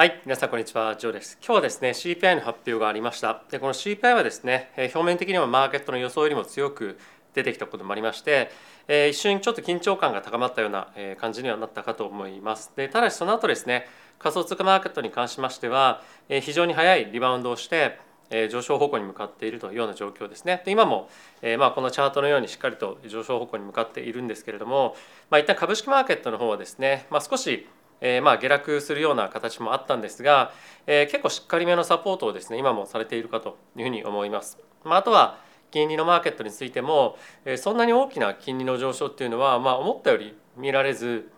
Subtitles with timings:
[0.00, 1.36] はい、皆さんこんにちは、ジョーです。
[1.44, 3.42] 今日はですね、CPI の発表がありました。
[3.50, 6.98] で、この CPI はですね、表面的にはマーケットの予想よりも強く
[7.34, 8.50] 出てきたこともありまして、
[8.88, 12.72] えー一瞬ちょっと緊張感が高まったような感じにはなったかと思います。
[12.76, 17.98] で、ただしその後ですね、仮想通貨マーケットに関しましては、え非常に早いリバウンドをして、
[18.30, 20.62] え上昇方向に向かっているというような状況ですね。
[20.64, 21.10] で今も、
[21.42, 24.96] えまあ、このチャートのようにしっかりと上昇方向に向かっているんですけれども、
[25.28, 27.68] まあ、一旦株式マーケットの方はですね、まあ、少し
[28.00, 30.52] えーまあ下落するような形もあったんですが、
[30.86, 34.58] えー結構しっかりめのサポートをですね今もされているかというふうに思います。
[34.84, 35.38] まあ、あとは
[35.70, 41.30] 金利のマーケットについても、えーそんなに大きな金利の上昇っていうのは、まあ、思ったより見られず、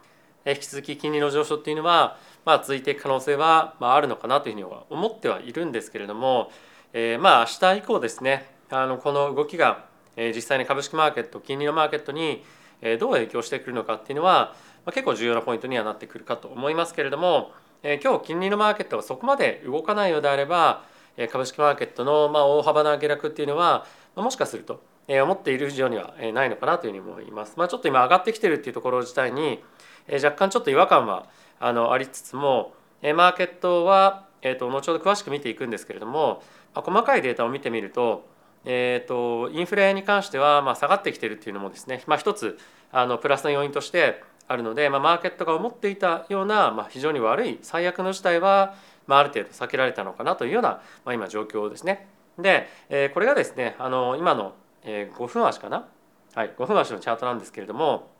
[0.45, 6.51] えー引き続き金利の上昇っていうのは、まあ、続いていく可能性は、まあ、あるのかなというふうには思ってはいるんですけれども、
[6.93, 9.85] えーまあ明日以降ですねあのこの動きが、
[10.17, 12.45] えー実際に株式マーケット金利のマーケットに
[12.81, 14.55] えーどう影響してくるのかっていうのは、
[14.87, 20.85] あ、結構重要なポイントにはなってくるかと思いますけれども、えー今日金利のマーケットがそこまで動かないようであれば
[21.17, 27.55] えー株式マーケットのまあ大幅な下落っていうのは、もしかするとえー思っている以上にはないのかなというふうに思います。
[27.57, 29.63] まあ、ちょっと今上がってきてるっていうところ自体に
[30.09, 31.27] えー若干ちょっと違和感は
[31.61, 36.43] あのありつつもえーマーケットは、えー、と後ほど詳しく見ていくんですけれども、
[36.75, 38.27] まあ、細かいデータを見てみると,、
[38.65, 42.59] えー、とインフレに関してはまあ下がってきてるっていうのもですね、まあ、一つ
[42.91, 48.75] あのプラスの要因としてあるので、まあ、マーケットが思っていたような、まあ、非常に悪い最悪の事態は、
[49.07, 52.09] まあ、ある程度避けられたのかなというような、まあ、今状況ですね。
[52.39, 54.55] で、えーこれがですねあの今の、
[54.85, 55.87] えー5分足かな、
[56.35, 58.11] はい、5分足のチャートなんですけれども、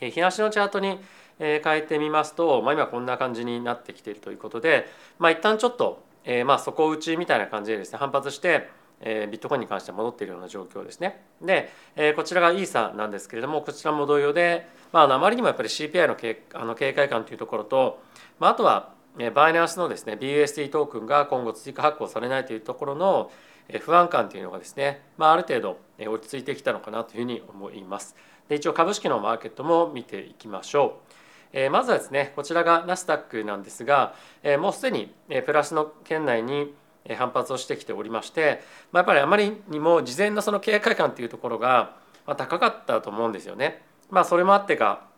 [0.00, 1.00] えー日足のチャートに
[1.38, 4.86] えー変えてみますと、まあ、今こんな感じになってきているということで、
[5.18, 8.68] まあ、一旦ちょっと、えーまあ底打ちみたいな感じでですね反発して、
[9.00, 11.24] えビットコインに関しては戻っているような状況ですね。
[11.40, 18.02] で、えこちらがイーサなんですけれどもこちらも同様で、まあ、あまりにもやっぱり CPI の警あの警戒感というところと、
[18.38, 23.30] まあ、あとはえバイナンスのですね BUSD トークンが今後追加発行されないというところの
[23.68, 28.16] え不安感というのがですね、まあ、ある程度え落ち着いてきたのかなというふうに思います。
[28.48, 31.10] で一応株式のマーケットも見ていきましょう。
[31.52, 36.74] えまずはですねこちらがナスダックなんですが、えもうすでにえプラスの圏内に
[37.16, 38.62] 反発をしてきておりまして、
[38.92, 41.96] まあ、やっぱりあまりにも事前のその警戒感というところが
[42.26, 43.82] 高かったと思うんですよね。
[44.10, 45.08] まあ、それもあってか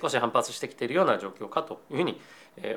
[0.00, 2.20] 少し反発してきているような状況かというふうに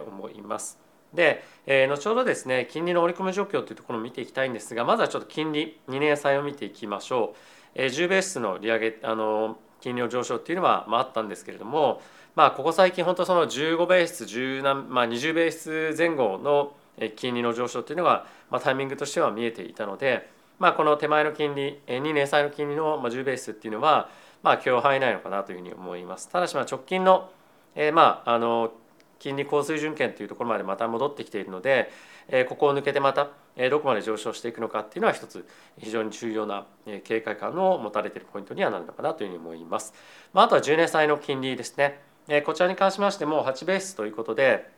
[0.08, 0.80] 思います。
[1.14, 7.38] で、えー後ほどですね金利の織り込み状況というところを見ていきたいんですがまずはちょっと金利2年債を見ていきましょう。
[7.76, 12.02] えー10ベースの利上げあの金利の上昇っていうのは、まあ、あったんですけれども、
[12.36, 16.74] まあ、ここ最近本当その15ベース10何、まあ、20ベース前後の
[17.16, 24.10] 金利の上昇っていうのが、まあ、タイミングとしては見えていたので、まあ、この手前の金利えー2年債の金利の10ベースっていうのは、
[24.42, 26.30] まあ、許容範囲内のかなというふうに思います。
[26.30, 27.30] ただしまあ直近の
[27.76, 28.72] えまああの
[29.20, 31.92] 金利高水準圏というところまでまた戻ってきているので、
[32.28, 35.48] えここを抜けてまたえどこまで上昇していくのかっていうのは一つ
[35.80, 39.94] 非常に重要なえ警戒感を持たれているポイントにはなるのかなというふうに思います。
[40.34, 42.02] まあ、あとは10年債の金利ですね。
[42.28, 44.70] えこちらに関しましても8ベースということで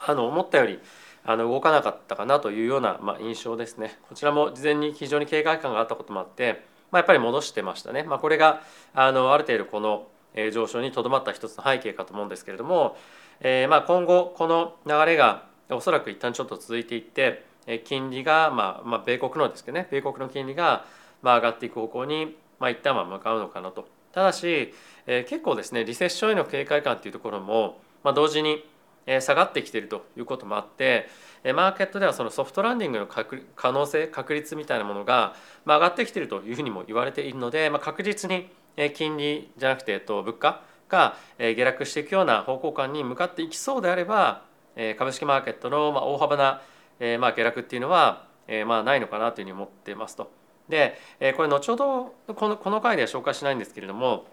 [0.00, 0.80] あの思ったより
[1.30, 3.98] あの動かなかったかなというような、まあ、印象ですね。
[4.08, 8.02] こちらも事前に非常に警戒感があったこともあって、まあ、やっぱり戻してましたね。
[8.02, 8.62] まあ、これが
[8.94, 12.96] あのある程度このえ上昇にとどまった一つの背景かと思うんですけれども、
[13.40, 20.86] えーまあ今後この流れがおそらく一旦ちょっと続いていってえ金利が、まあまあ、米国のですけどね米国の金利が
[21.20, 23.86] まあ上がっていく方向に、まあ、一旦は向かうのかなと。
[24.12, 24.72] ただし、
[25.06, 28.64] えー結構ですねリセッションへの警戒感というところも、まあ、同時に
[29.20, 31.08] 下がってきているということもあって
[31.44, 38.50] マーケットではそのソフトランディングの可能性確率みたいなものが、上がってきているというふうにも言われているので、ま、確実に
[38.94, 44.42] 金利じゃなくて、物価が下落していくような方向感に向かっていきそうであれば
[44.98, 46.62] 株式マーケットの大幅な
[46.98, 48.26] 下落っていうのは
[48.66, 50.30] まないのかなというふうに思ってますと。
[50.68, 50.98] で
[51.36, 54.26] これ後ほどこのこの回では紹介しないんですけれども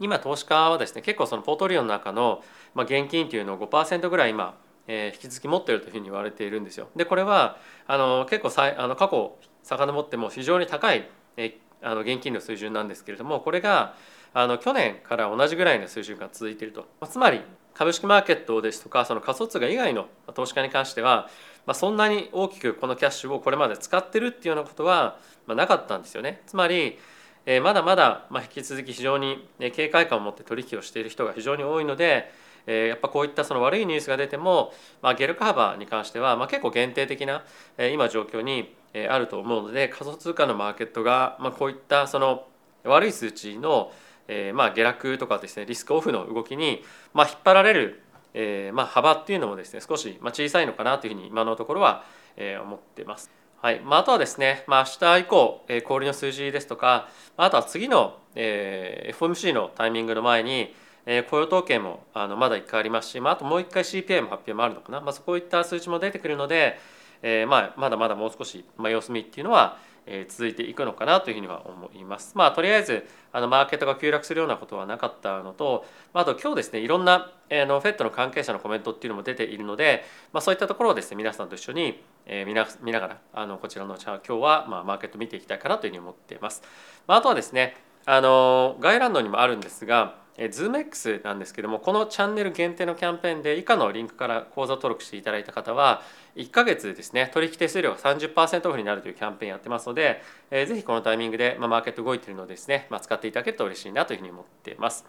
[0.00, 2.42] 今投資家はですね結構そのポートリオの中の、
[2.74, 6.88] まあ、現金というのを5%ぐらい今、えー引き続き持っているというふうに言われているんですよ。
[6.96, 11.54] でこれはあの結構さいあの過去遡っても非常に高い、えー
[11.84, 13.94] あの現金の水準なんですけれどもこれが
[14.32, 16.86] あの去年から同じぐらいの水準が続いていると。
[17.06, 17.42] つまり
[17.74, 21.28] 株式マーケットですとかその仮想通貨以外の投資家に関しては、
[21.66, 26.40] まあ、そんなに大きくこのキャッシュをこれまで使ってるっていうようなことは、まあ、なかったんですよね。
[26.46, 26.98] つまり
[27.46, 32.30] えまだまだま引き続き非常に警戒感を持って取引をしている人が非常に多いので、
[32.66, 37.44] えやっぱこういったその悪いニュースが出ても、まあ、下落幅に関してはまあ結構限定的な
[37.76, 42.46] え今状況にえあると思うので仮想通貨のマーケットがまあこういったその
[42.84, 43.92] 悪い数値の
[44.28, 46.82] えまあ下落とかですねリスクオフの動きに
[47.12, 48.00] まあ引っ張られる
[48.34, 52.04] え、まあ、幅っていうのもですね少し、ま小さいのかなというふうに今のところは、
[52.36, 53.43] え思っています。
[53.64, 57.08] はいまあ、あとはですね、まあ、明日以降、えー、小売の数字ですとか
[57.38, 60.74] あとは次の、えー、FOMC のタイミングの前に、
[61.06, 66.78] えー、雇用統計もあのまだ1回ありますし、まあ、あともう1回 CPI も発表もあるのかな、まあ、そういった数値も出てくるので、
[67.22, 72.32] えーまあ、まだまだもう少し、まあ、様子見っていうのは、えー、続いていくのかなというふうには思います。
[72.36, 86.62] まあ、とりあえずあのマーケットが急落するようなことはなかったのと、まあ、あと今日ですねいろんな、えー、の FED の関係者のコメントっていうのも出ているので、まあ、そういったところをですね皆さんと一緒に、えー、見な見ながらあのこちらの今日は、まあ、マーケット見ていきたいかなというふうに思っています。
[87.06, 87.76] まあ、あとはですね
[88.06, 96.02] あの概要欄のにもあるんですがえー ZoomX なんですけどもこのチャンネル限定のキャンペーンで以下のリンクから口座登録していただいた方は
[96.36, 105.04] 1ヶ月ですね取引手数料が30%オフになるというキャンペーンやってますので、えー、ぜひこのタイミングで、まあ、マーケット動いているのでですね、まあ、使っていただけると嬉しいなというふうに思っています。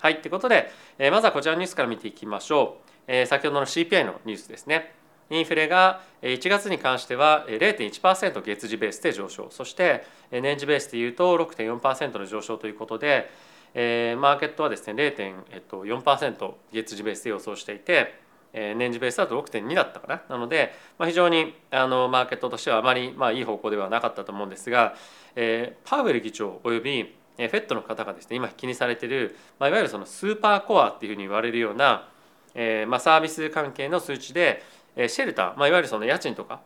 [0.00, 2.88] はいということで、えー、まずはこちらのニュースから見ていきましょう。
[3.08, 4.94] えー、先ほどの CPI のニュースですね。
[5.30, 9.48] インフレが1月に関しては0.1%月次ベースで上昇。
[9.50, 13.30] そして年次ベースでいうと6.4%の上昇ということで、
[13.74, 20.22] マーケットはですね0.4%月次ベースで予想していて、年次ベースだと6.2だったかな。
[20.28, 24.94] なので、まあ、非常にあのマーケットとしてはあまり、まあ、いい方向ではなかったと思うんですが、
[25.36, 32.08] えー、パウエル議長およびフェットの方がですね今気にされている、まあ、いわゆるそのスーパーコアっていうふうに言われるような、
[32.54, 34.62] えまあ、サービス関係の数値で、
[35.06, 36.60] シェルター、まあ、いわゆるその家賃とか、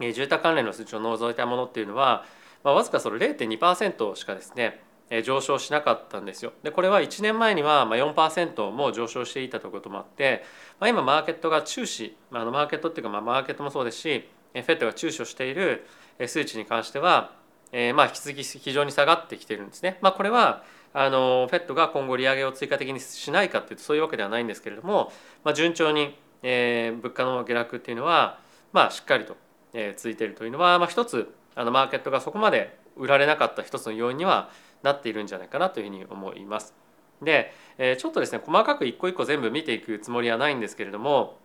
[0.00, 2.26] え、住宅関連の数値を除いたものっていうのは、
[2.62, 4.82] まあ、わずかその0.2%しかですね
[5.24, 6.52] 上昇しなかったんですよ。
[6.62, 10.44] でこれは1年前には4%も上昇していたということもあって、
[10.78, 15.86] まあ、今マーケットが注視、まあ、マーケットっていうかまあマーケットもそうですしフェットが注視をしている
[16.26, 17.32] 数値に関しては、
[17.72, 19.98] えー、まあ引き続き非常に下がってきてるんですね。
[20.02, 20.62] まあ、これは
[20.92, 25.12] あのフェットが今後利上げを追加的にしないかっていうとそういうわけではないんですけれども、
[25.44, 28.38] まあ、順調に、えー、物価の下落っていうのは、
[28.72, 29.36] まあ、しっかりと、
[29.72, 34.50] えー、続いているというのは、まあ、一つあのマーケットがそこまで売られなかった一つの要因には
[34.82, 36.74] なっているんじゃないかなというふうに思います。
[37.22, 41.38] で、えちょっとですね細かく一個一個全部見ていくつもりはないんですけれども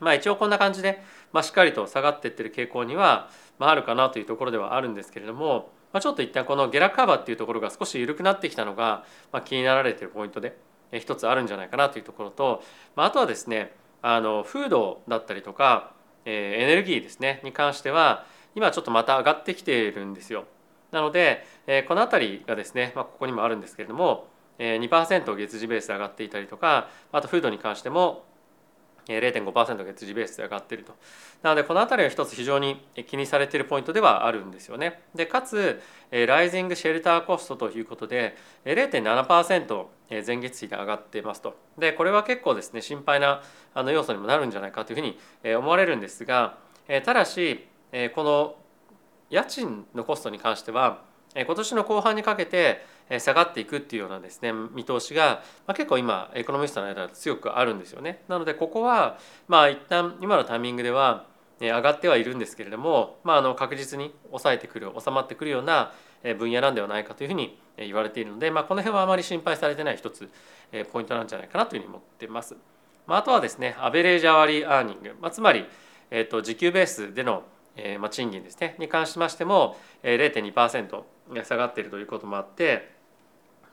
[0.00, 1.02] まあ一応こんな感じで、
[1.32, 10.56] まあ、しっかりと下がっていってる傾向には、まあ、あるかなというところではあるんですけれども、まあ、ちょっと一旦この下落カバーっていうところが少し緩くなってきたのが、まあ、気になられてるポイントで
[10.92, 12.62] 一つあるんじゃないかなというところと、
[12.96, 13.72] まあ、あとはですね
[14.02, 15.92] あのフードだったりとか、
[16.24, 18.24] えー、エネルギーですねに関しては
[18.54, 20.44] 今ちょっとまた上がってきているんですよ。
[20.90, 24.26] なので、えこの辺りがですね、まあ、ここにもあるんですけれども
[24.58, 28.24] えー2%月次ベースで上がっていたりとかあとフードに関しても
[29.08, 30.94] 0.5%月次ベースで上がっていると。
[31.42, 35.02] なのでこの辺りは一つ非常に気にされているポイントではあるんですよね。
[35.14, 39.86] でかつライジングシェルターコストということで0.7%
[40.26, 41.56] 前月比で上がっていますと。
[41.78, 43.42] でこれは結構ですね心配な
[43.74, 45.18] あの要素にもなるんじゃないかというふうに
[45.56, 46.58] 思われるんですが
[47.04, 47.66] ただし
[48.14, 48.56] この
[49.30, 51.02] 家賃のコストに関しては
[51.34, 52.84] 今年の後半にかけて
[53.18, 58.22] 下がっていくっていうようなですね見通しが、ま、結構今エコノミストの間で強くあるんですよね。
[58.28, 61.26] なのでここはまあ一旦今のタイミングでは
[61.60, 65.92] 上がってはいるんですけれども、まあ、あの確実に抑えてくる収まってくるような
[66.38, 70.28] 分野なんではないかというふうに言われているので、まあ、この辺はあまり心配されてない一つ
[70.92, 72.56] ポイントなんじゃないかなというふうに思ってます。
[73.06, 75.64] まあ、あとはですねアベレージアワリーアーニング、まあ、つまり、
[76.10, 77.42] えー、と時給ベースでの
[77.78, 81.02] えま、賃金ですねに関しましても0.2%
[81.44, 82.97] 下がっているということもあって、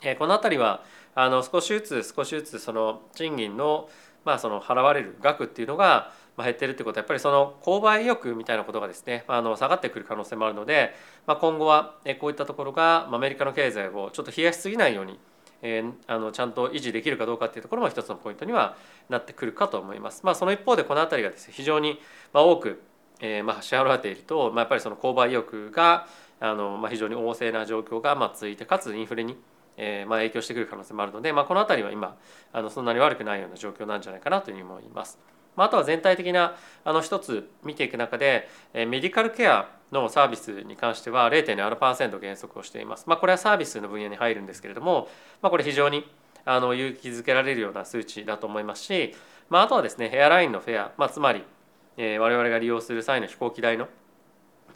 [0.05, 0.83] えー、この辺りは
[1.15, 3.89] あの少しずつ少しずつその賃金の,、
[4.23, 10.93] まあその払われる額っていうのが減ってるってことはやっぱりその購買意欲みたいなことがですねあの下がってくる可能性もあるので、
[11.25, 15.19] まあ、今後はこういったところがアメリカの経済をちょっと冷やしすぎないように
[15.61, 18.75] えー、あのちゃんと維持できるかどうかっていうところも一つのポイントには
[19.09, 20.21] なってくるかと思います。
[20.23, 21.99] まあ、その一方でこの辺りがですね非常に
[22.33, 22.83] 多く
[23.19, 26.07] えー、まあ支払われていると、まあ、やっぱりその購買意欲が
[26.39, 29.37] あの、まあ、非常に旺盛な状況がまあ続いてかつインフレに、
[29.77, 32.17] えーまあ、影響してくる可能性もあるので、まあ、この辺りは今
[32.53, 35.19] あのそんなに悪くないような状況なんじゃないかなというふうに思います。
[35.55, 43.05] まあ、あとは全体的なあの一つ見ていく中で、えー、メディカルケアのサービスに関しては0.7%減速をしています。
[43.07, 45.07] まあ、これはサービスの分野に入るんですけれども、
[45.41, 46.09] まあ、これ非常に
[46.43, 49.15] あの勇気づけられるような数値だと思いますし、
[49.49, 51.43] まあ、あとはですねエアラインのフェア、まあ、つまり
[51.97, 53.87] え我々が利用する際の飛行機代の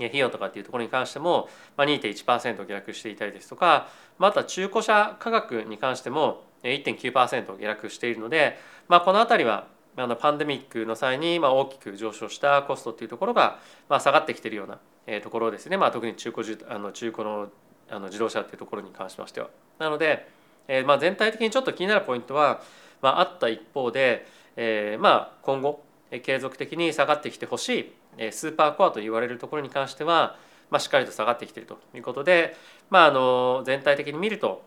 [0.07, 3.87] 費用とかっていうところに関しても、2.1%下落していたりですとか
[4.17, 14.79] また中古車価格に関しても1.9%下落しているので、まあ、この辺りはあのパンデミックの際にま大きく上昇したコストっていうところがま下がってきているような
[15.21, 17.49] ところですね、まあ、特に中古あの中古の
[17.91, 19.49] あの自動車っていうところに関しましては。
[19.79, 20.29] なので、
[20.67, 22.61] えー、まあ全体的にちょっと気になるポイントは、
[23.01, 25.83] まあ、あった一方で、えー、まあ今後
[26.21, 27.93] 継続的に下がってきてほしい
[28.31, 30.37] スーパーコアと言われるところに関しては、
[30.69, 32.55] まあ、しっかりと下がってきているということで、
[32.89, 34.63] まあ、あの全体的に見ると、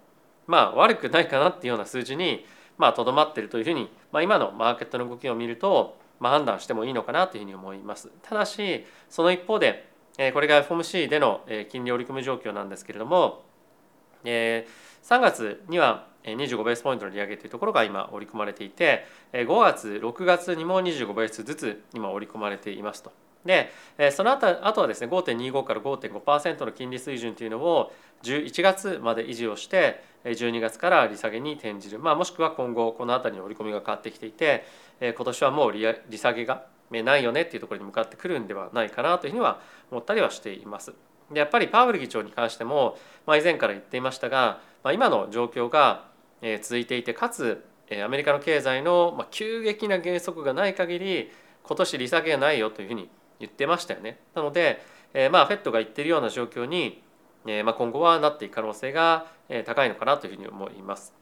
[0.47, 2.45] まあ、悪くないかなっていうような数字に
[2.79, 8.11] とど、まあ、まっているというふうに、まあ、今のマーケットの動きを見ると、まあ、判断してもいいのかなというふうに思います。
[8.23, 9.91] ただしその一方で
[10.35, 13.45] これが FOMC での金利織り込み状況なんですけれども
[14.25, 14.65] 3
[15.09, 23.13] 月には25ベースポイントの利上げというところが今織り込まれていて5月6月にも25ベースずつ今織り込まれていますと。
[23.45, 23.71] で
[24.13, 34.65] その後あとはですね5.25から5.5%の金利水準というのを11月まで維持をして12月から利下げに転じる、まあ、もしくは今後この辺りに織り込みが変わってきていて
[35.01, 35.83] 今年はもう利
[36.19, 40.93] 下げがないよねっていうところに向かってくるんではないかなというふうには思ったりはしています。
[41.31, 46.05] でやっぱりパウエル議長に関しても、まあ、以前から言っていましたが、まあ、今の状況が
[46.61, 47.65] 続いていてかつ
[48.05, 51.31] アメリカの経済の急激な減速がない限り
[51.63, 53.09] 今年利下げがないよというふうに
[53.43, 54.19] 言ってましたよね。
[54.35, 54.83] なので、
[55.15, 57.03] えまあ、フェットが言ってるような状況に
[57.47, 59.27] え、まあ、今後はなっていく可能性が
[59.65, 61.15] 高いのかなというふうに思います。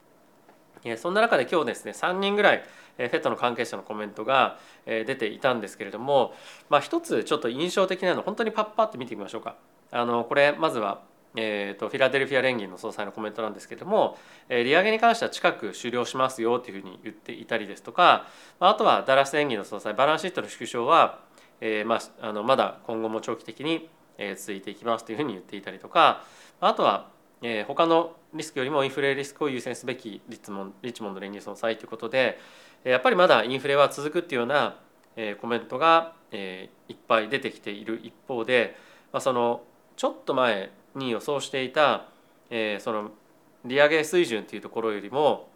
[0.85, 2.65] えそんな中で今日ですね3人ぐらい
[2.97, 6.33] フェットの関係者のコメントが出ていたんですけれども、
[6.71, 9.57] まあ、一つちょっと印象的なの本当にパッパッと見てみましょうか。
[9.91, 11.03] あのこれまずは
[11.37, 18.27] えーと、フィラデルフィア連銀の総裁のコメントなんですけれども、えー、利上げに関しては近く終了しますよというふうに言っていたりですとか
[18.59, 21.21] まあとはダラス連銀の総裁バランスシートの縮小は、
[21.61, 23.89] えーまあ、あのまだ今後も長期的に
[24.37, 26.25] 続いていきますというふうに言っていたりとか
[26.61, 27.11] あとは、
[27.43, 32.39] えー、他のリスクよりもインフレリスクを優先すべきリッチモンリッチモンド連銀総裁ということで
[32.85, 34.77] やっぱりまだインフレは続くっていうような、
[35.17, 38.77] えー、コメントが、えー、いっぱい出てきている一方で、
[39.13, 39.63] まあ、その
[39.97, 42.07] ちょっと前に予想していた、
[42.51, 43.11] えー、その
[43.65, 45.49] 利上げ水準というところよりも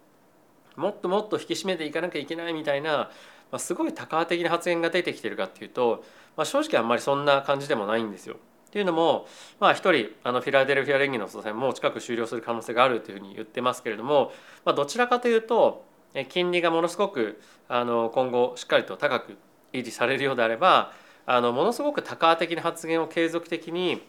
[0.76, 3.10] もっともっと引き締めていかなきゃいけないみたいな、
[3.54, 6.02] まあ、すごい多感的な発言が出てきてるかっていうと、
[6.36, 8.34] まあ、正直あんまりそんな感じでもないんですよ。
[8.34, 9.28] っていうのも
[9.60, 14.32] まあ一人あのフィラデルフィア連銀の総裁も近く終了する可能性があるというふうに言ってますけれども、
[14.64, 15.84] まあ、どちらかというと
[16.30, 19.36] 金利がものすごくあの今後しっかりと高く
[19.72, 20.90] 維持されるようであれば
[21.24, 24.02] あのものすごく多感的な発言を継続的に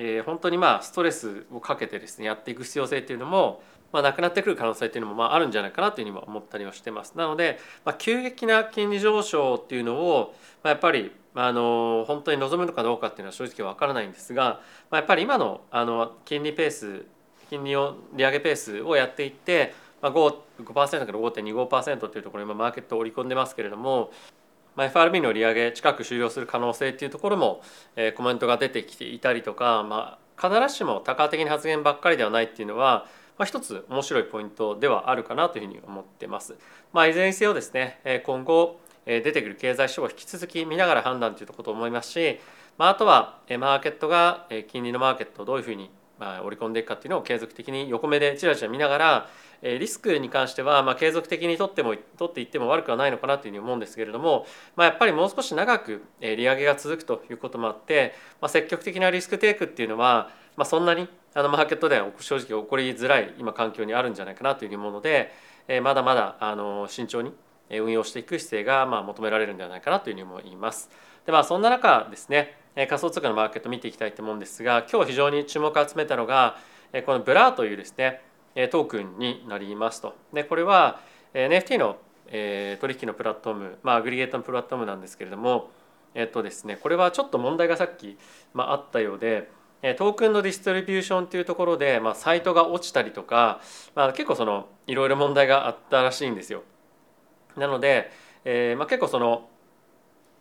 [0.00, 7.14] えー、本当にまあストレスをかけてですねやっていく必要性っていうのも、まあ、なくなってくる可能性っていうのもまああるんじゃないかなというふうに思ったりはしてます。
[7.16, 17.06] なので、まあ、急激な金利上昇っていうのを、まあ、やっぱりあの本当に望むのかどうかっていうのは正直わからないんですが、まあ、やっぱり今のあの金利ペース
[17.48, 20.74] 金利を利上げペースをやっていって、まあ5、5%
[21.06, 24.10] から5.25%っていうところに今マーケットを織り込んでますけれども、
[24.76, 27.62] まあ、FRB の利上げ近く終了する可能性っていうところも、
[27.96, 33.06] えー、コメントが出てきていたりとか、まあ、必ずしも多角的な発言ばっかりではないっていうのは、
[33.38, 36.56] まあ、一つ面白いポイントではあるかなというふうに思ってます。
[36.92, 42.40] まあ、いずれにせよですね今後出てくる経済指標を引き続き見ながら判断ということ思いますし、
[42.76, 49.28] まあ、あとはマーケットが金利のマーケットをどういうふうに織り込んでいくかっていうのを継続的に横目でちらちら見ながら
[49.62, 65.30] リスクに関してはまあ継続的に取っても取っていっても悪くはないのかなというふうに思うんですけれども、まあ、やっぱりもう少し長く利上げが続くということもあって、まあ、積極的なリスクテイクっていうのは、まあ、そんなにあのマーケットでは正直起こりづらい今環境にあるんじゃないかなというふうに思うので
[65.82, 67.32] まだまだあの慎重に
[67.70, 70.90] 運用していく姿勢がまあ求められるんではないかなというふうに思います。
[71.26, 76.56] でまあそんな中ですね仮想通貨のマーケット見ていきたいと思うんですが今日非常に注目を集めたのが
[77.06, 78.20] このブラーというですね
[78.70, 80.16] トークンになりますと。
[80.32, 80.98] でこれは
[81.34, 81.98] NFT の
[82.28, 85.70] 取引のプラットフォーム、まあ、 aggregate のプラットフォームなんですけれども、
[86.14, 88.18] えっとですね、これはちょっと問題がさっき、
[88.54, 93.60] まあ、あったようでトークンの distribution というところで、まあ、サイトが落ちたりとか、
[93.94, 96.64] まあ、結構そのいろいろ問題があったらしいんですよ。
[97.56, 98.10] なので、
[98.44, 99.48] えーまあ、結構その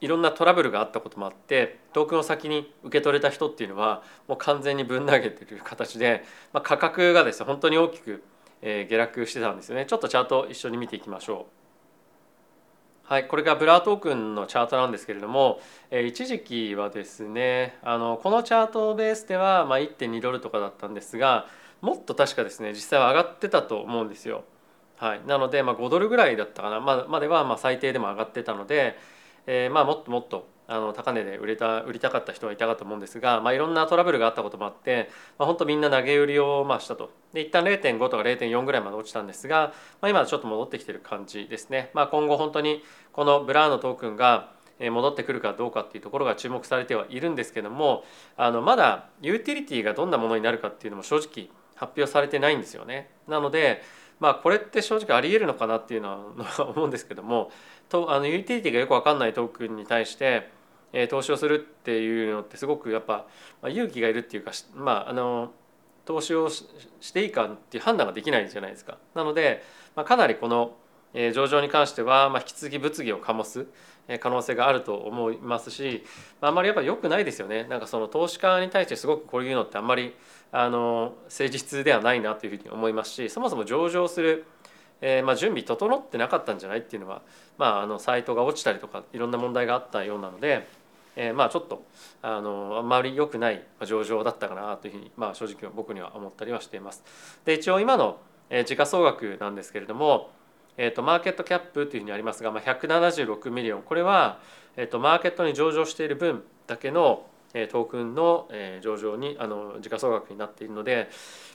[0.01, 8.23] いろんなトラブルがあったこともあってトークンを先に受け取れた人っていうのはもう完全にぶん投げてる形で、まあ、価格がですね本当に大きく、
[8.61, 11.56] 下落してたんですよねちょっとチャート一緒に見ていきましょう。
[13.07, 15.61] はい、これがブラートークンのチャートなんですけれども、
[15.91, 21.45] え一時期はですねあのこのチャートベースでは、まあ、1.2ドルとかだったんですが
[21.79, 24.43] もっと確かですね実際は上がってたと思うんですよ。
[24.97, 28.97] はい、なので、まあ、5ドルぐらいだったかなままではまあ最低でも上がってたので、
[29.45, 35.09] えー、まあもっともっとあの高値で売れた売りたかった人はいたかと思うんですが、まあ、いろんなトラブルがあったこともあって、
[35.39, 42.83] まあ、本当みんな投げ売りをまあしたとで一旦0.5とか0.4ぐらいまで落ちたんですが、まあ、今ちょっと戻ってきてる感じですね、まあ、今後本当に
[43.13, 48.03] このブラーのトークンが戻ってくるかどうかっていうところが注目されてはいるんですけども
[48.35, 53.09] あのまだユーティリティがどんなものになるかっていうのも正直発表されてないんですよね。
[53.27, 53.81] なので
[54.19, 57.51] まあこれって正直ありえるのかなっていうのは 思うんですけども
[57.89, 60.49] とあのユーティリティがよく分かんないトークンに対して、
[61.09, 63.27] 投資をするっていうのってすごくやっぱ、
[63.61, 65.51] まあ、勇気がいるっていうかまああの
[66.05, 68.97] 投資をしていいかっていう判断ができないじゃないですか。
[69.13, 69.63] なので、
[69.95, 70.77] まあ、かなりこの
[71.13, 73.67] え上場に関しては、まあ、引き続き物議を醸す
[74.19, 76.03] 可能性があると思いますし、
[76.39, 80.15] まあ、あまりやっぱ良くないですよねなんかその投資家に対してすごくこういうのってあんまり
[80.51, 84.45] あの誠実ではないなというふうに思いますしそもそも上場する、
[85.01, 87.21] えー、まあ準備整ってなかったんじゃないっていうのは、
[87.57, 90.67] まあ、あのサイトが落ちたりとかいろんな問題があったようなので、
[91.15, 91.83] えー、まあちょっと
[92.21, 97.03] あのあんまり良くない上場だったかなというふうに、まあ、正直僕には思ったりはしています。
[97.45, 98.19] で一応今の
[98.65, 100.31] 時価総額なんですけれども
[100.77, 104.39] えーと、 market cap というふうにありますが、まあ、176 million これは、
[104.77, 108.47] えーと、マーケットに上場している分だけの、トークンの、
[108.81, 111.09] 上場にあの時価総額になっているので、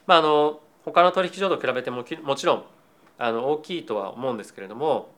[0.07, 2.65] まあ、あの他の取引所と比べてももちろん
[3.23, 5.11] あの大きいとは思うんですけれども、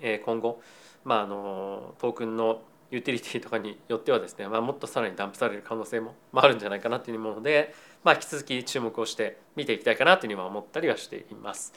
[0.00, 0.62] えー、今後、
[1.04, 11.72] まあ、あのトークンのユーティリティとかによってはですね、まあ、もっとさらにダンプされる可能性もあるんじゃないかなというもので、まあ、引き続き注目をして見ていきたいかなというふうには思ったりはしています。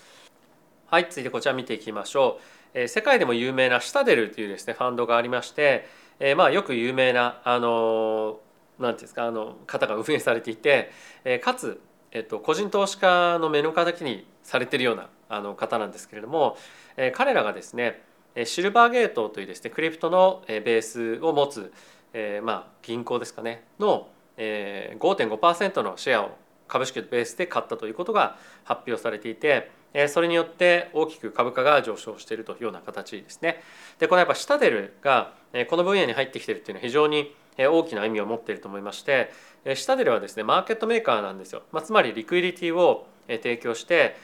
[0.88, 5.88] はい続いてこちら見ていきましょう、えー、世界でも有名なシタデルというですねファンドがありまして、
[6.20, 8.40] えー、まあよく有名なあの
[8.80, 10.92] 何ていうんですかあの方が運営されていて、
[11.24, 11.82] えー、かつ、
[12.13, 16.58] えっと、個人投資家の目の敵にされてるようなあの方なんですけれども、
[16.96, 18.03] え、彼らがですね
[18.46, 21.74] シルバーゲートというですねクリプトのベースを持つ、
[22.13, 29.72] え、まあ銀行ですかねの、えー、5.5%のシェアを株式ベースで買ったということが発表されていて
[30.08, 33.62] それによって大きく株価が上昇しているというような形ですね。
[34.00, 35.34] でこのやっぱシタデルが
[35.70, 39.32] この分野に入ってきてるっていうのは非常に大きな意味を持っていると思いまして
[39.75, 44.15] シタデルはですねマーケットメーカーなんですよ、まあ、つまりリクイリティを提供して、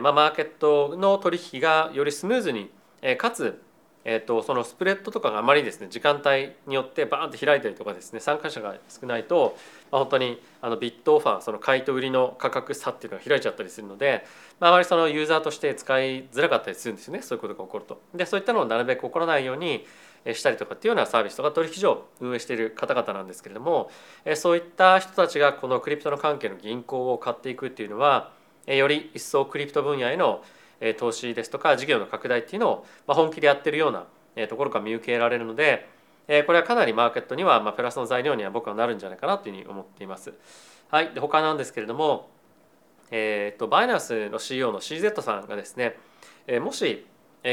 [0.00, 2.70] まあ、マーケットの取引がよりスムーズに
[3.18, 3.60] かつ
[4.04, 9.56] えーと、そのスプレッドとかがあまりですね時間帯によってバーンと開いたりとかですね参加者が少ないと、
[9.90, 14.26] まあ、本当にあのビットオファーその買いと売りの価格差っていうのが開いちゃったりするので、
[14.60, 18.00] まあ、あまりそのユーザーとして使いづらかったりするんですよねそういうことが起こると。
[18.14, 19.86] でそういったのをなるべく起こらないように
[20.32, 23.90] したりとかっていうようなサービスとか取引所を運営している方々なんですけれども
[24.36, 28.32] そういった人たちがこのクリプトの関係の銀行を買っていくっていうのは
[28.66, 30.42] より一層クリプト分野への
[30.98, 35.88] 投資ですとか事業の拡大っていうのを本気でやってるようなところが見受けられるので
[36.46, 40.32] これはかなりマーケットにはプラスの材料には僕はなるんじゃないかなというふうに思っています。
[40.88, 42.30] はい、で他なんですけれども、
[43.10, 45.96] えーと、バイナンスの CEO の CZ さんがですね
[46.60, 47.06] もし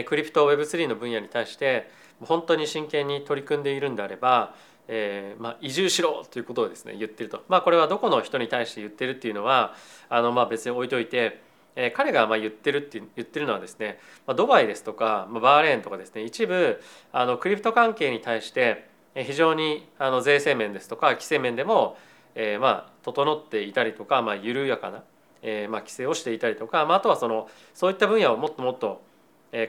[0.05, 1.89] クリプト Web3 の分野に対して
[2.21, 4.55] 本当に真剣に取り組んでいるんであれば、
[4.87, 9.75] えーまあ、移住しろということをですね言ってると、まあ、これはどこの人に対して言ってるっていうのは
[10.09, 11.41] あのまあ別に置いといて
[11.75, 16.81] えー、彼がまあ言ってるって言ってるのはですね、まあ、ドバイですとか、まあ、バーレーンとかですね一部
[17.11, 21.97] あのクリプト関係に対して非常にあの税制面ですとか規制面でも、
[22.35, 25.03] えー、まあ整っていたりとか、まあ、緩やかな、
[25.41, 29.01] えー、まあ規制をしていたりとか、まあ、あとはそのそういった分野をもっともっと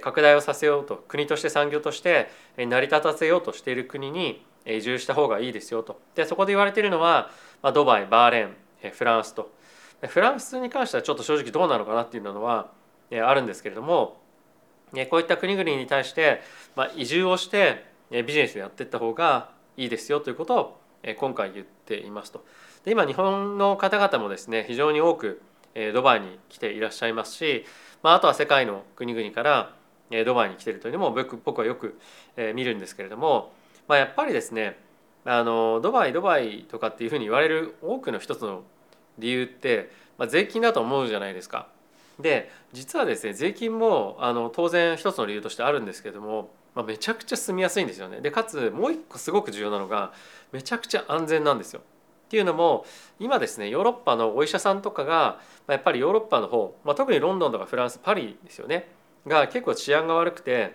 [0.01, 6.01] 拡大をさせようと国として産業として成り立たせようとしている国に移住した方がいいですよと。
[6.15, 7.31] でそこで言われているのは、
[7.63, 9.51] まあ、ドバイバーレーンフランスと
[10.09, 12.71] フランスに関してはちょっと正直どうなのかなっていうのは
[13.11, 14.21] あるんですけれども
[15.11, 16.41] こういった国々に対して
[16.97, 20.81] 移住をしてビジネスをやっていった方がいいですよということを
[21.19, 22.45] 今回言っていますと。
[22.85, 25.41] で今日本の方々もですね非常に多く
[25.95, 27.65] ドバイに来ていらっしゃいますし、
[28.03, 29.75] まあ、あとは世界の国々から
[30.27, 31.99] ドバイに来てるというのも僕僕はよく
[32.55, 33.53] 見るんですけれども、
[33.89, 34.77] まあ、やっぱりですね
[35.25, 38.65] あのドバイドバイとかっていうふうに言われる多くの一つの
[39.19, 41.69] 理由って、まあ、税金だと思うじゃないですか。
[42.21, 48.21] で実はですね税金もあの当然一つの理由としてあるんですけども、まあ、めちゃくちゃ住みやすいんですよね。
[48.21, 50.13] でかつもう一個すごく重要なのが
[50.53, 51.81] めちゃくちゃ安全なんですよ。
[51.81, 52.87] っていうのも
[53.21, 58.89] 今ですねヨーロッパのお医者さんとかがやっぱりヨーロッパの方、まあ、特にロンドンとかフランスパリですよね
[59.27, 60.75] が結構治安が悪くて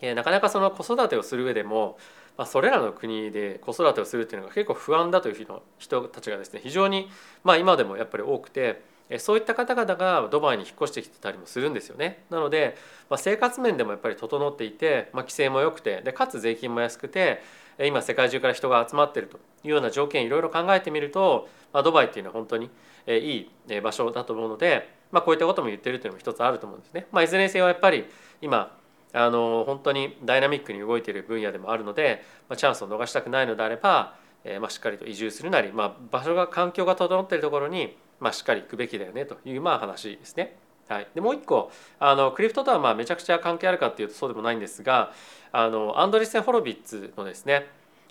[0.00, 1.98] なかなかその子育てをする上でも
[2.36, 5.46] まあ、それらの国で子育てをするっていうのが結構不安だという
[5.78, 7.08] 人たちがですね非常に
[7.44, 8.82] まあ今でもやっぱり多くて
[9.18, 12.24] そういった方々がドバイに引っ越してきてたりもするんですよね。
[12.30, 12.74] なので、
[13.10, 17.42] まあ、生活面でもやっぱり整っていて、まあ、規制も良くてでかつ税金も安くて
[17.78, 22.70] 今世界中から人が集まってるというような条件いろいろ考えてみると、まあ、ドバイっていうのは本当に
[23.06, 27.06] いい場所だと思うので、まあ、こういったことも言ってるというのも一つあると思うんですね。
[27.12, 28.06] まあ、いずれにせよやっぱり
[28.40, 28.74] 今
[29.14, 40.56] あの本当にダイナミックに動いている分野でもあるので、まあ、チャンスを逃したくないのであれば、えー、まあしっかりと移住するなり、まあ、場所が環境が整っているところに、まあ、しっかり行くべきだよねというまあ話ですね。
[40.86, 45.12] はい、でもう一個あのクリフトとはまあめちゃくちゃ関係あるかっていうとそうでもないんですが
[45.50, 47.66] あのアンドリセン・ホロビッツのですね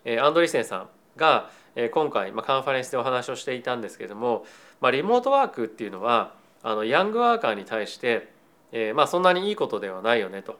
[0.06, 4.46] えアンドリセンさんがえ今回、まあ、カンファレンスでお話をしていたんですけれども、
[4.82, 8.32] まあ、リモートワークっていうのはあのヤングワーカーに対して、
[8.72, 10.58] えー、まあそんなにいいことではないよねと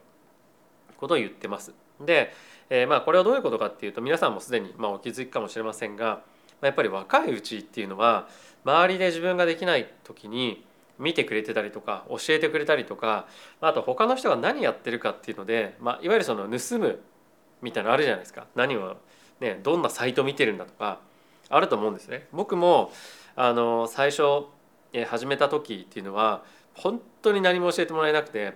[0.98, 1.72] ことを言ってます。
[2.00, 2.32] で、
[2.70, 6.22] えー、まあこれはどういうことかっていうと皆さんもすでにまあお気づきかもしれませんが
[6.62, 8.28] やっぱり若いうちっていうのは
[8.64, 10.64] 周りで自分ができない時に
[10.98, 13.26] 見てくれてたりとか教えてくれたりとか
[13.60, 17.00] あと他の人が何やってるかっていうので、まあ、いわゆるその盗む
[17.62, 18.96] みたいなのあるじゃないですか何を、
[19.40, 21.00] ね、どんなサイト見てるんだとか
[21.48, 22.26] あると思うんですね。
[22.32, 22.90] 僕も
[23.36, 24.22] あの最初
[25.06, 28.54] 始めた時っていうのは本当に何も教えてもらえなくて、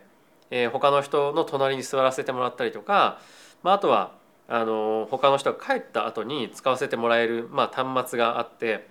[0.50, 3.20] えー、他の人の隣に座らせてもらったりとか、
[3.62, 4.12] まあ、あとは
[4.48, 8.88] あの他の人が帰った後に使わせてもらえる、まあ、端末があって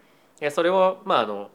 [0.51, 1.49] それを、まあ、あの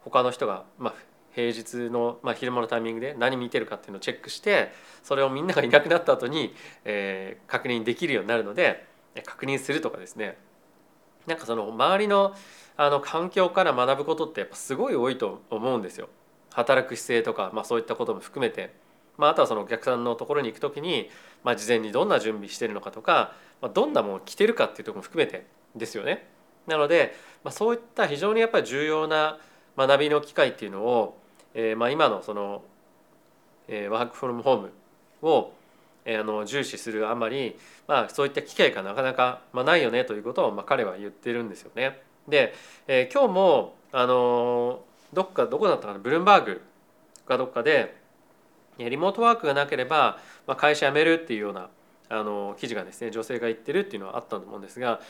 [0.00, 0.94] 他の人が、まあ、
[1.32, 8.86] 平日の、まあ、昼間のタイミングで何見てるかっていうのをチェックしてそれをみんながいなくなった後に、えー、確認できるようになるので
[9.24, 10.38] 確認するとかですね
[11.26, 12.34] なんかその周りの
[12.76, 16.08] あの環境から学ぶことってやっぱすごい多いと思うんですよ。
[16.50, 18.74] 働く姿勢とか、まあ、そういったことも含めて、
[19.20, 21.10] まあ、あとはそのお客さんのところに行く時に、
[21.44, 26.26] まあ、事前にどんな準備してるのかとか、まあ、どんなものを着てるかっていうとこも含めてですよね。
[26.66, 29.38] なので、まあ、そういった非常にやっぱり重要な
[29.76, 31.18] 学びの機会っていうのを、
[31.54, 32.62] えー、まあ今のその、
[33.68, 34.72] えー、ワークフォルムホーム
[35.22, 35.52] を、
[36.04, 42.00] えー、あの重視するあまり、まあ、そういった機会がなかなか、まあ、ないよねということを、まあ、彼は言ってるんですよね。
[42.28, 42.54] で、
[42.86, 45.98] えー、今日もあのどっかどこだったかな？
[45.98, 46.62] ブルームバーグ
[47.26, 47.99] かどっかで
[48.88, 51.68] リモートワークがなければ、ま、会社辞めるっていうような
[52.08, 55.00] あの記事がですね女性が言ってるっていうのはあったと思うんですが、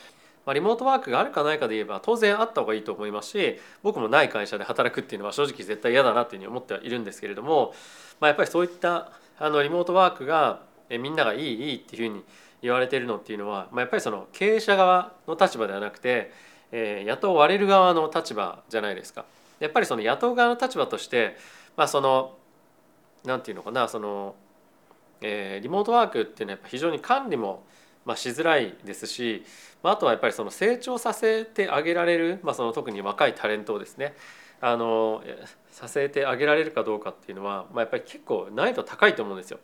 [0.45, 7.73] ま、リモートワークがあるかないかで言えば当然あった方がいいと思いますし僕もない会社で働くっていうのは正直絶対嫌だなっていうふうに思ってはいるんですけれども、
[8.19, 12.23] まあ、やっぱりそういったあのリモートワークがみんながいいいいっていうふうに
[12.61, 16.31] 言われてるのっていうのは、まあ、やっぱりその経営者側の立場ではなくて
[16.71, 19.25] えー、雇われる側の立場じゃないですか。
[19.59, 21.37] やっぱりその雇う側の立場として、
[21.77, 22.35] まあ、その
[23.25, 24.35] なんていうのかなその、
[25.21, 27.63] えー、リモートワークっていうのはやっぱ非常に管理も、
[28.05, 29.43] まあ、しづらいですし、
[29.83, 34.13] まあ、あとはやっぱりその成長させてあげられる、まあ、その特に若いタレントをですね
[34.59, 35.23] あの
[35.71, 39.59] させてあげられるかどうかっていうのは、まあ、やっぱり結構難易度高いと思うんですよ。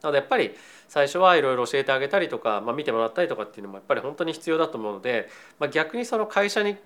[0.00, 0.54] なのでやっぱり
[0.86, 6.76] 最初はいろいろ教えてあげたりとか、まあ、見てもらったりとかっていうのもやっぱり本当に必要だと思うので、まあ、逆にその会社に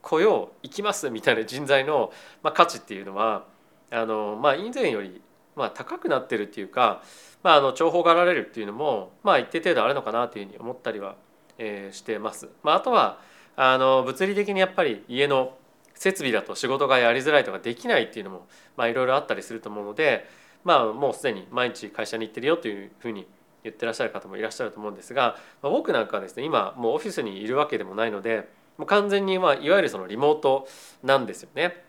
[0.00, 3.44] 来よう行きますみたいな人材の、まあ、価値っていうのは
[3.90, 5.20] あの、まあ、以前より、
[5.56, 7.02] まあ、高くなってるっていうか、
[7.42, 11.16] まあ、あの重宝がられるっていうのも、まあ、一定程度あるのかなというふうに思ったりは、
[11.58, 12.48] えー、してます。
[12.62, 13.18] まあ、あとは
[13.56, 15.54] あの物理的にやっぱり家の
[15.94, 18.30] 設備だと仕事がやりづらいとかできないっていうの
[18.76, 20.42] もいろいろあったりすると思うので。
[20.64, 23.26] まあもうすでに毎日会社に行ってるよというふうに
[23.64, 30.66] 言ってらっしゃる方もいらっしゃると思うんですが、まあ、僕なんかはですね今もうオフィスにいるわけでもないのでもう完全にまあいわゆるそのリモート
[31.02, 31.84] なんですよね。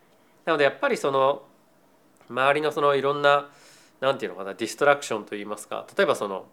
[0.45, 1.43] なのでやっぱりその
[2.29, 3.49] 周りのそのいろんな
[4.01, 6.45] 何て言うのかなディストラクションといいますか例えばその、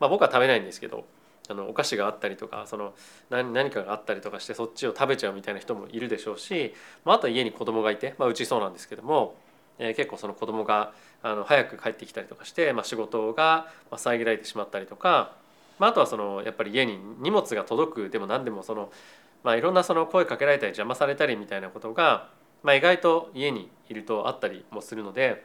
[0.00, 1.04] まあ、僕は食べないんですけど
[1.48, 2.94] あのお菓子があったりとかその
[3.30, 9.36] 何何かがあったりとかしてそっちを食べちゃうみたいな人もいるでしょうし、まあ、あとは家に子供がいて、まあ、うちそうなんですけども
[9.78, 15.32] えー、結構その子供があの早く帰ってきたりとかして、まあ、仕事が遮られてしまったりとか、
[15.78, 18.90] まあ、あとはそのやっぱり家に荷物が届くでも何でもその、
[19.42, 22.28] まあ、いろんなその声かけられたり邪魔されたりみたいなことが、
[22.66, 25.44] まあ、意外と家にいるとあったりもするので、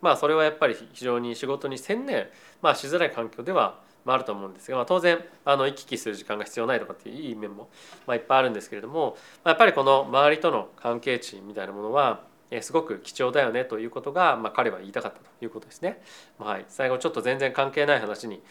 [0.00, 2.26] まあ、それはやっぱり非常に仕事に専念、
[2.62, 7.68] まあ、しづらい環境ではあると思うんですが、まあ、当然あの行き来する時間が必要ないとかっていういい面も、
[8.06, 12.22] まあ、いっぱいあるんですけれども、まあ、やっぱりこの周りとの関係値みたいなものは
[12.62, 16.00] すごく貴重だよねということが、まあ、彼は言いたかったということですね。
[16.38, 18.42] はい、最後ちょっと全然関係ない話に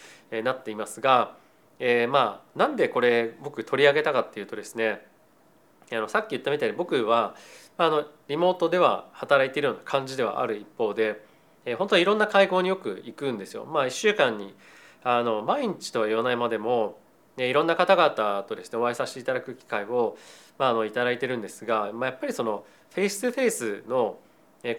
[0.43, 1.35] なっていますが、
[1.79, 5.05] えー、まあなんでこれ僕取り上げたかっていうとですね
[5.91, 7.35] あのさっき言ったみたいに僕は
[7.77, 11.23] あのリモートでは働いているような感じではある一方で、
[11.65, 13.65] えー、本当はいろんな会合によく行くんですよ。
[13.65, 14.53] まあ、1週間に
[15.03, 16.97] あの毎日とは言わないまでも
[17.35, 20.17] ねいろんな方々とですねお会いさせていただく機会を、
[20.57, 24.17] まあ、あのいただいてるんですが、まあ、やっぱりそのフェイス2フェイスの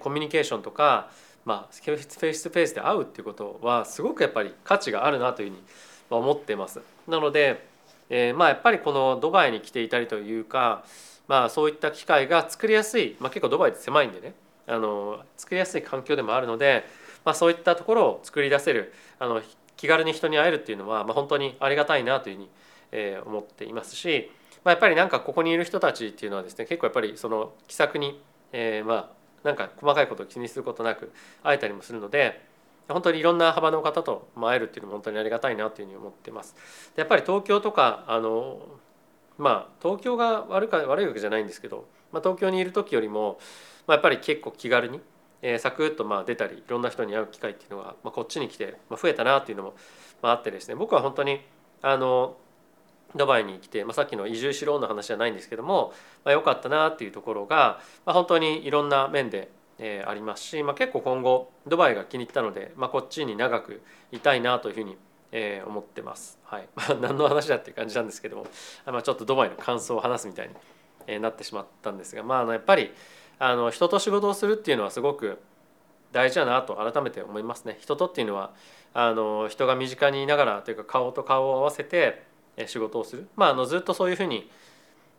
[0.01, 1.11] コミュニケーションとか、
[1.45, 5.63] まあ、フェイス2フェイスで会うっていうことはすごくやっぱり価値があるなというふうに
[6.11, 6.81] 思ってます。
[7.09, 7.67] なので、
[8.09, 10.85] えー、まあやっぱりこのドバイに来ていたりというか、
[11.27, 14.35] まあ、そういった機会が作りやすい、まあ、結構ドバイって狭いんでね
[14.67, 16.85] あの作りやすい環境でもあるので、
[17.25, 19.43] まあ、そういったところを作り出せるあの
[19.77, 22.51] 気軽に人に会えるっていうのは、まあ、本当にありがたいなというふうに、
[22.93, 24.31] えー、思っていますし、
[24.65, 28.21] まあ、やっぱりなんかここにいる人たちっていうのはですね結構やっぱりその気さくに、
[28.53, 32.41] えー、まあなんか細かいことを気にすることなく会えたりもするので
[32.89, 36.55] 本当にいろんな幅の方と会えるっていうのも本当にありがたいなというふうに思ってます。
[36.97, 38.59] やっぱり東京とかあの
[39.39, 43.39] まあ東京が悪か悪いわけじゃないんですけど、まあ、東京にいる時よりも、
[43.87, 45.01] まあ、やっぱり結構気軽に、
[45.43, 49.75] えー、サクッとまあ出たりいろんな人に会う機会っていうのが、まあ、こっちに来て、まあ、増えたなっていうのも、
[50.23, 50.75] まあ、あってですね。
[50.75, 51.41] 僕は本当に
[51.83, 52.37] あの
[53.15, 55.93] ドバイに来て、まあ、さっきの移住しろの話じゃないんですけども、
[56.25, 64.97] まあ、かったなっていうところが、まあ、本当にいろんな面で、えー、ありますし、まあ、結構今後ドバイが気に入ったので、まあ、こっちに長くいたいなというふうに、
[65.37, 66.39] えー、思ってます。
[66.45, 66.69] はい、
[67.03, 68.47] 何の話だっていう感じなんですけども、
[68.87, 70.49] まあ、ちょっとドバイの感想を話すみたい
[71.07, 72.95] に、なってしまったんですが、まあ、やっぱり
[73.39, 75.39] あの人と仕事をするっていうのはすごく
[76.13, 77.77] 大事だなと改めて思いますね。
[77.81, 78.53] 人とっていうのは
[78.95, 82.23] あの人が身近にいながらというか顔と顔を合わせて
[82.67, 84.49] 仕事をする、まあ、あのずっとそういうふうに、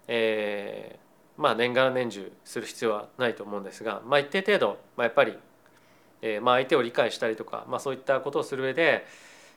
[0.08, 5.38] えー、まあ、年がら年中する必要はないと思うんですが、まあ、一定程度、まあ、やっぱり、
[6.22, 9.06] えー、まあ、相手を理解したりとか、まあ、そういったことをする上で、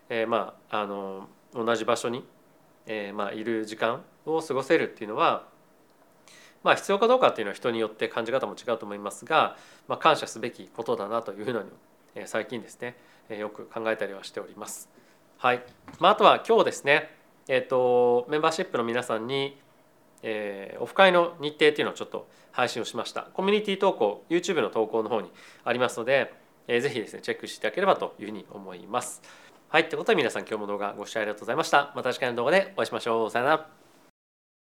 [0.08, 2.24] えー、まあ、あの同じ場所に、
[2.86, 5.46] えーまあ、いる時間を過ごせるっていうのは、
[6.62, 11.70] まあ、必要かどうかっていうのは人によって感じ方も違うと思いますが、まあ、感謝すべきことだなというふうに、
[12.14, 12.96] えー、最近ですね、
[13.28, 14.88] えー、よく考えたりはしております。
[15.38, 15.62] はい。
[16.00, 17.18] まあ、あとは今日ですね
[17.50, 19.56] えーと、メンバーシップの皆さんに、
[20.22, 23.22] えー、オフ会の日程っていうのをちょっと配信をしました。
[23.22, 25.30] コミュニティ投稿 YouTube の投稿の方に
[25.64, 26.34] ありますので、
[26.66, 29.22] えー、ぜひですねチェックしていただければというふうに思います。
[29.70, 31.92] はいってことで皆さん今日も動画ご視聴ありがとうございました。
[31.94, 33.30] また次回の動画でお会いしましょう。
[33.30, 33.87] さよなら。